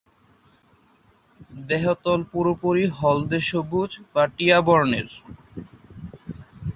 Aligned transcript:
দেহতল 1.69 2.19
পুরোপুরি 2.31 2.85
হলদে-সবুজ 2.97 3.91
বা 4.13 4.23
টিয়া 4.35 4.59
বর্ণের। 4.61 5.09